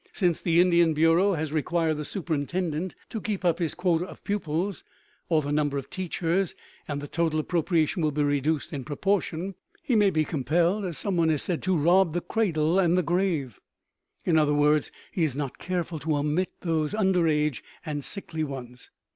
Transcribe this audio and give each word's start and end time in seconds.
Since 0.13 0.41
the 0.41 0.59
Indian 0.59 0.95
Bureau 0.95 1.33
has 1.35 1.53
required 1.53 1.97
the 1.97 2.05
superintendent 2.05 2.95
to 3.09 3.21
keep 3.21 3.45
up 3.45 3.59
his 3.59 3.75
quota 3.75 4.07
of 4.07 4.23
pupils, 4.23 4.83
or 5.29 5.43
the 5.43 5.51
number 5.51 5.77
of 5.77 5.91
teachers 5.91 6.55
and 6.87 6.99
the 7.01 7.07
total 7.07 7.39
appropriation 7.39 8.01
will 8.01 8.09
be 8.11 8.23
reduced 8.23 8.73
in 8.73 8.83
proportion, 8.83 9.53
he 9.83 9.95
may 9.95 10.09
be 10.09 10.25
compelled, 10.25 10.85
as 10.85 10.97
some 10.97 11.17
one 11.17 11.29
has 11.29 11.43
said, 11.43 11.61
to 11.61 11.77
"rob 11.77 12.13
the 12.13 12.21
cradle 12.21 12.79
and 12.79 12.97
the 12.97 13.03
grave" 13.03 13.59
in 14.25 14.39
other 14.39 14.55
words, 14.55 14.91
he 15.11 15.23
is 15.23 15.37
not 15.37 15.59
careful 15.59 15.99
to 15.99 16.15
omit 16.17 16.49
those 16.61 16.95
under 16.95 17.27
age 17.27 17.63
and 17.85 17.99
the 17.99 18.01
sickly 18.03 18.43
ones. 18.43 18.89